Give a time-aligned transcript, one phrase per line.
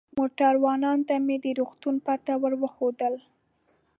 [0.17, 3.15] موټروان ته مې د روغتون پته ور وښودل.